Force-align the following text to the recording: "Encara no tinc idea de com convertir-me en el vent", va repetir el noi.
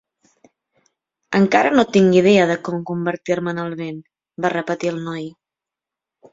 "Encara 1.39 1.73
no 1.75 1.85
tinc 1.99 2.17
idea 2.21 2.49
de 2.53 2.57
com 2.69 2.81
convertir-me 2.93 3.55
en 3.55 3.63
el 3.67 3.79
vent", 3.85 4.03
va 4.47 4.55
repetir 4.59 4.95
el 4.97 5.01
noi. 5.09 5.33